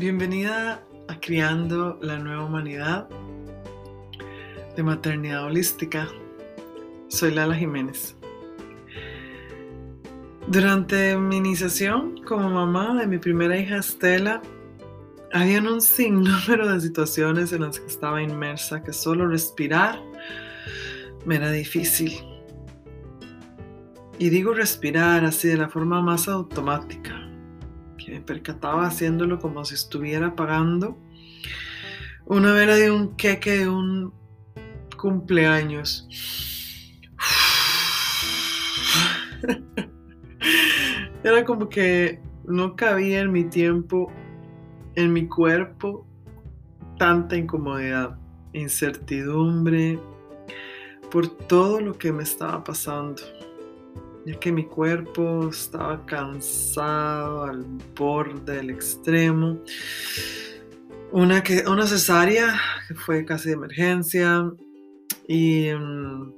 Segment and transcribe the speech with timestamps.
[0.00, 3.06] Bienvenida a Criando la Nueva Humanidad
[4.74, 6.08] de Maternidad Holística.
[7.08, 8.16] Soy Lala Jiménez.
[10.48, 14.40] Durante mi iniciación como mamá de mi primera hija Estela,
[15.34, 20.00] había un sinnúmero de situaciones en las que estaba inmersa que solo respirar
[21.26, 22.12] me era difícil.
[24.18, 27.19] Y digo respirar así de la forma más automática
[28.10, 30.98] me percataba haciéndolo como si estuviera apagando
[32.26, 34.12] una vela de un queque de un
[34.96, 36.08] cumpleaños.
[41.24, 44.12] Era como que no cabía en mi tiempo,
[44.94, 46.06] en mi cuerpo,
[46.98, 48.18] tanta incomodidad,
[48.52, 49.98] incertidumbre
[51.10, 53.22] por todo lo que me estaba pasando
[54.30, 57.64] ya que mi cuerpo estaba cansado al
[57.96, 59.58] borde del extremo.
[61.12, 64.50] Una, que, una cesárea que fue casi de emergencia
[65.26, 66.32] y, mm,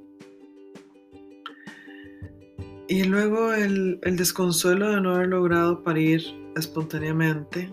[2.87, 6.23] y luego el, el desconsuelo de no haber logrado parir
[6.55, 7.69] espontáneamente,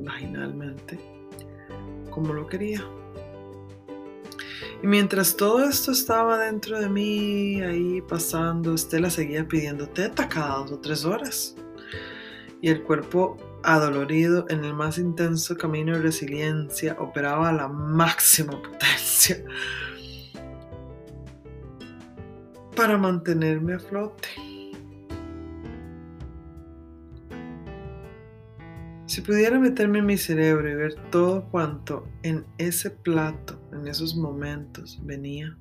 [0.00, 0.98] vaginalmente,
[2.10, 2.84] como lo quería.
[4.82, 10.56] Y mientras todo esto estaba dentro de mí, ahí pasando, Estela seguía pidiendo teta cada
[10.56, 11.54] dos o tres horas.
[12.60, 18.60] Y el cuerpo adolorido en el más intenso camino de resiliencia operaba a la máxima
[18.60, 19.44] potencia
[22.74, 24.51] para mantenerme a flote.
[29.12, 34.16] Si pudiera meterme en mi cerebro y ver todo cuanto en ese plato, en esos
[34.16, 35.54] momentos, venía.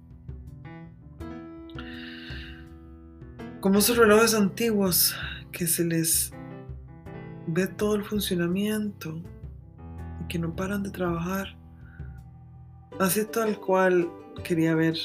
[3.59, 5.13] Como esos relojes antiguos
[5.52, 6.31] que se les
[7.45, 9.21] ve todo el funcionamiento
[10.21, 11.47] y que no paran de trabajar.
[13.02, 14.09] Así tal cual
[14.45, 14.95] quería ver,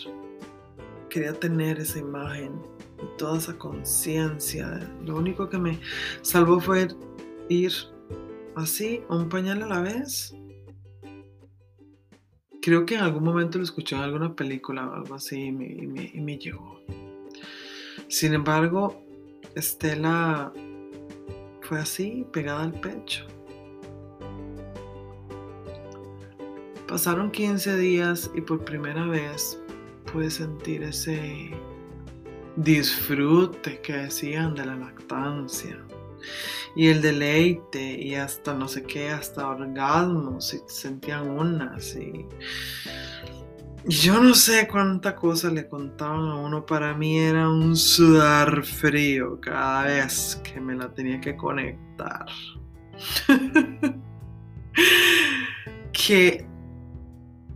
[1.10, 2.52] quería tener esa imagen
[3.02, 4.88] y toda esa conciencia.
[5.04, 5.80] Lo único que me
[6.22, 6.86] salvó fue
[7.48, 7.72] ir
[8.60, 10.34] así, un pañal a la vez.
[12.62, 15.66] Creo que en algún momento lo escuché en alguna película o algo así y me,
[15.66, 16.80] y me llegó.
[18.08, 19.02] Sin embargo,
[19.54, 20.52] Estela
[21.62, 23.26] fue así, pegada al pecho.
[26.86, 29.60] Pasaron 15 días y por primera vez
[30.12, 31.50] pude sentir ese
[32.56, 35.76] disfrute que decían de la lactancia
[36.74, 42.26] y el deleite y hasta no sé qué, hasta orgasmos y sentían unas y,
[43.88, 49.40] yo no sé cuánta cosa le contaban a uno, para mí era un sudar frío
[49.40, 52.26] cada vez que me la tenía que conectar.
[55.92, 56.44] Qué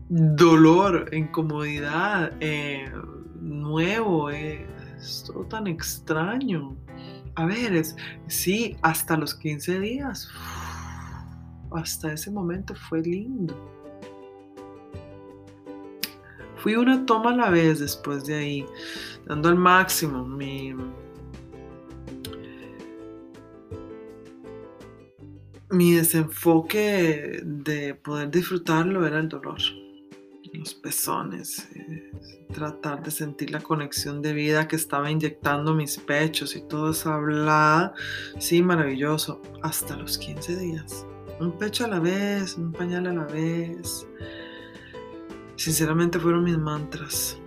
[0.08, 2.88] dolor, incomodidad, eh,
[3.40, 6.76] nuevo, eh, es todo tan extraño.
[7.40, 7.96] A ver, es,
[8.26, 10.28] sí, hasta los 15 días,
[11.72, 13.56] hasta ese momento fue lindo.
[16.56, 18.66] Fui una toma a la vez después de ahí,
[19.26, 20.74] dando al máximo mi,
[25.70, 29.79] mi desenfoque de poder disfrutarlo era el dolor
[30.60, 32.12] los pezones, eh,
[32.52, 37.14] tratar de sentir la conexión de vida que estaba inyectando mis pechos y todo esa
[37.14, 37.94] hablada,
[38.38, 41.06] sí, maravilloso, hasta los 15 días.
[41.40, 44.06] Un pecho a la vez, un pañal a la vez.
[45.56, 47.38] Sinceramente fueron mis mantras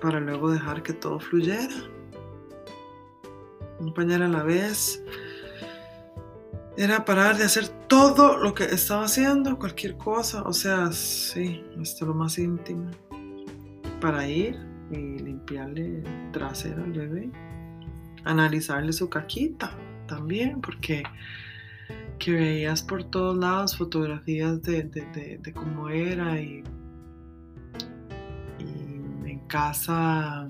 [0.00, 1.88] para luego dejar que todo fluyera.
[3.78, 5.04] Un pañal a la vez
[6.82, 12.04] era parar de hacer todo lo que estaba haciendo, cualquier cosa, o sea, sí, hasta
[12.04, 12.90] lo más íntimo,
[14.00, 14.58] para ir
[14.90, 17.30] y limpiarle el trasero al bebé,
[18.24, 19.70] analizarle su caquita
[20.08, 21.04] también, porque
[22.18, 26.64] que veías por todos lados fotografías de, cómo era y,
[28.58, 30.48] en casa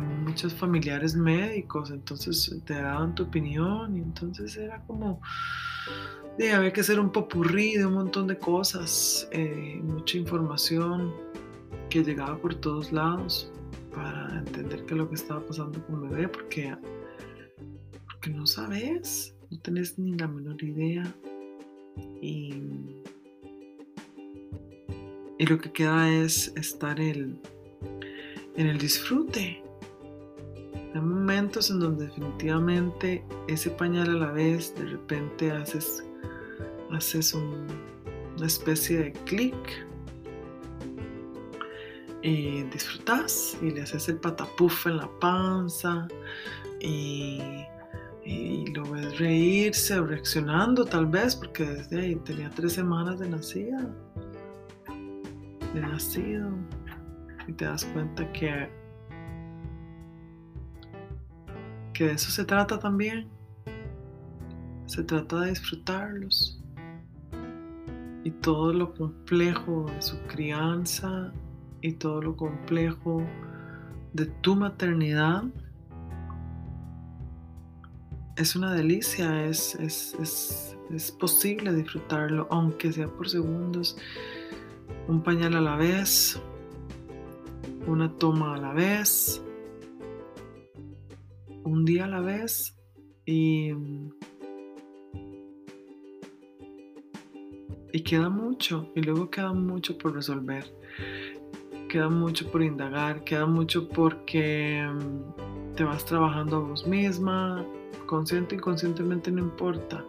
[0.00, 5.20] muchos familiares médicos, entonces te daban tu opinión y entonces era como,
[6.38, 11.12] había que hacer un popurrí de un montón de cosas, eh, mucha información
[11.90, 13.52] que llegaba por todos lados
[13.94, 16.74] para entender qué es lo que estaba pasando con bebé, porque,
[18.04, 21.04] porque no sabes, no tenés ni la menor idea.
[22.22, 22.54] Y,
[25.38, 27.38] y lo que queda es estar el,
[28.56, 29.62] en el disfrute
[30.94, 36.04] hay momentos en donde definitivamente ese pañal a la vez de repente haces
[36.90, 39.54] haces una especie de clic
[42.22, 46.06] y disfrutas y le haces el patapuf en la panza
[46.80, 47.40] y,
[48.74, 53.90] lo ves reírse o reaccionando tal vez porque desde ahí tenía tres semanas de nacida
[55.74, 56.50] de nacido
[57.48, 58.70] y te das cuenta que
[61.92, 63.28] que de eso se trata también.
[64.86, 66.62] Se trata de disfrutarlos.
[68.24, 71.32] Y todo lo complejo de su crianza
[71.80, 73.26] y todo lo complejo
[74.12, 75.44] de tu maternidad
[78.36, 80.76] es una delicia, es, es,
[81.18, 83.96] posible disfrutarlo, aunque sea por segundos,
[85.08, 86.40] un pañal a la vez,
[87.86, 89.42] una toma a la vez,
[91.64, 92.76] un día a la vez
[93.24, 93.72] y,
[97.92, 100.64] y queda mucho, y luego queda mucho por resolver
[101.92, 107.66] queda mucho por indagar, queda mucho porque mm, te vas trabajando a vos misma,
[108.06, 110.02] consciente, inconscientemente no importa.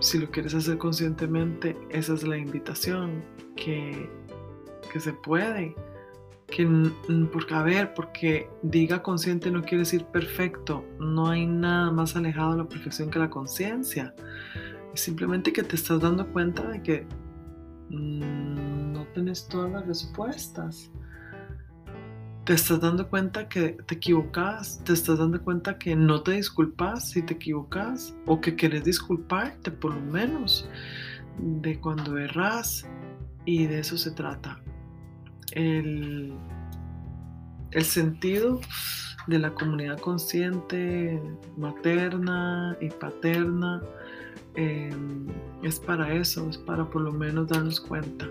[0.00, 3.22] Si lo quieres hacer conscientemente, esa es la invitación,
[3.54, 4.10] que,
[4.92, 5.76] que se puede.
[6.54, 6.68] Que,
[7.32, 10.84] porque, a ver, porque diga consciente no quiere decir perfecto.
[11.00, 14.14] No hay nada más alejado de la perfección que la conciencia.
[14.94, 17.06] Simplemente que te estás dando cuenta de que
[17.90, 20.90] Mm, no tienes todas las respuestas.
[22.44, 27.10] Te estás dando cuenta que te equivocas, te estás dando cuenta que no te disculpas
[27.10, 30.68] si te equivocas o que quieres disculparte por lo menos
[31.38, 32.86] de cuando erras
[33.46, 34.60] y de eso se trata.
[35.54, 36.32] El,
[37.70, 38.60] el sentido
[39.26, 41.20] de la comunidad consciente
[41.56, 43.80] materna y paterna
[44.54, 45.26] Em,
[45.62, 48.28] es para eso, es para por lo menos darnos cuenta.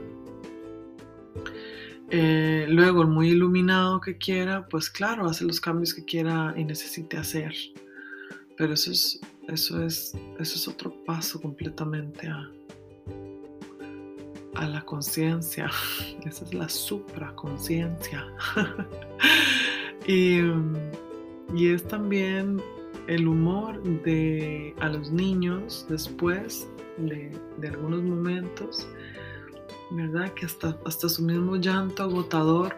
[2.09, 6.63] Eh, luego, el muy iluminado que quiera, pues claro, hace los cambios que quiera y
[6.63, 7.53] necesite hacer.
[8.57, 12.49] Pero eso es, eso es, eso es otro paso completamente a,
[14.55, 15.69] a la conciencia.
[16.25, 18.25] Esa es la supraconciencia.
[20.07, 20.39] y,
[21.55, 22.61] y es también
[23.07, 26.67] el humor de a los niños después
[26.97, 27.31] de,
[27.67, 28.87] algunos momentos,
[29.91, 30.31] ¿verdad?
[30.33, 32.75] Que hasta, hasta su mismo llanto agotador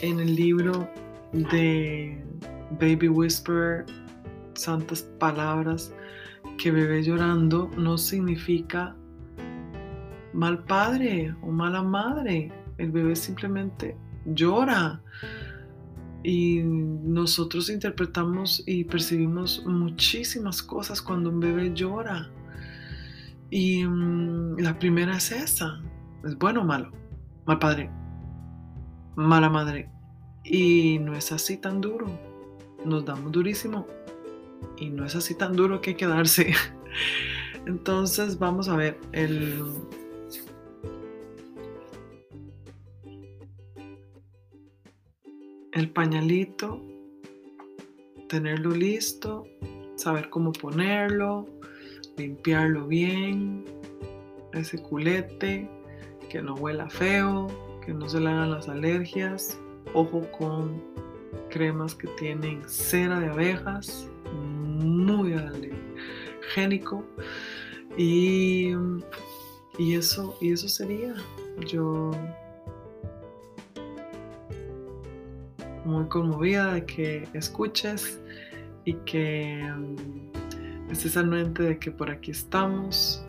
[0.00, 0.88] en el libro
[1.32, 2.22] de
[2.80, 3.84] Baby Whisperer,
[4.54, 5.92] Santas Palabras,
[6.58, 8.94] que bebé llorando no significa
[10.34, 12.52] mal padre o mala madre.
[12.76, 13.96] El bebé simplemente
[14.26, 15.00] llora
[16.24, 22.30] y nosotros interpretamos y percibimos muchísimas cosas cuando un bebé llora.
[23.50, 25.80] Y mm, la primera es esa.
[26.24, 26.90] ¿Es bueno o malo?
[27.46, 27.90] Mal padre.
[29.16, 29.90] Mala madre.
[30.44, 32.06] Y no es así tan duro.
[32.84, 33.86] Nos damos durísimo.
[34.78, 36.54] Y no es así tan duro que quedarse.
[37.66, 39.62] Entonces vamos a ver el
[45.74, 46.80] el pañalito,
[48.28, 49.46] tenerlo listo,
[49.96, 51.46] saber cómo ponerlo,
[52.16, 53.64] limpiarlo bien,
[54.52, 55.68] ese culete,
[56.30, 57.48] que no huela feo,
[57.84, 59.58] que no se le hagan las alergias,
[59.94, 60.80] ojo con
[61.50, 67.04] cremas que tienen cera de abejas, muy alergénico
[67.96, 68.72] y,
[69.78, 71.14] y eso y eso sería.
[71.66, 72.12] Yo
[75.94, 78.20] muy conmovida de que escuches
[78.84, 79.62] y que
[81.16, 83.24] anuente de que por aquí estamos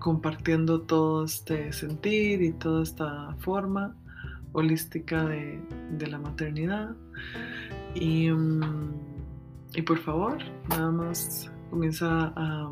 [0.00, 3.94] compartiendo todo este sentir y toda esta forma
[4.52, 5.60] holística de,
[6.08, 6.94] la maternidad.
[7.94, 8.92] Y, mm,
[9.74, 12.70] y por favor, nada más comienza a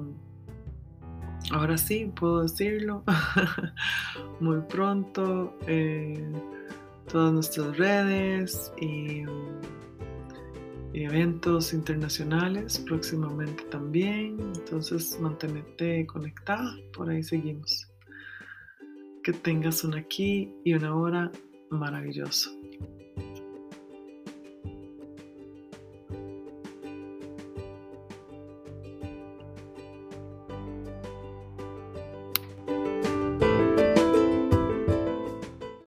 [1.50, 3.02] ahora sí puedo decirlo,
[4.40, 6.32] muy pronto, eh,
[7.11, 9.25] todas nuestras redes y,
[10.94, 14.37] eventos internacionales próximamente también.
[14.54, 17.88] Entonces, manténete conectada, por ahí seguimos.
[19.25, 21.32] Que tengas un aquí y una hora
[21.70, 22.50] maravilloso.